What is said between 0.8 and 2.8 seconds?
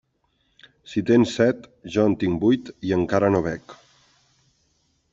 Si tens set, jo en tic vuit